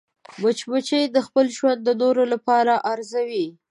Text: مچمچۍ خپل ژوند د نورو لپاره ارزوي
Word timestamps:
مچمچۍ 0.41 1.03
خپل 1.27 1.45
ژوند 1.57 1.79
د 1.83 1.89
نورو 2.01 2.23
لپاره 2.33 2.73
ارزوي 2.91 3.47